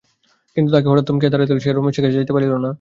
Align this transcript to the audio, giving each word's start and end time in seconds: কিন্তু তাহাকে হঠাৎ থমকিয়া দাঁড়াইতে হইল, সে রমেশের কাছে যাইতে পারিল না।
কিন্তু 0.57 0.69
তাহাকে 0.73 0.89
হঠাৎ 0.91 1.05
থমকিয়া 1.07 1.31
দাঁড়াইতে 1.31 1.51
হইল, 1.53 1.61
সে 1.65 1.71
রমেশের 1.71 2.03
কাছে 2.03 2.17
যাইতে 2.17 2.33
পারিল 2.35 2.53
না। 2.55 2.69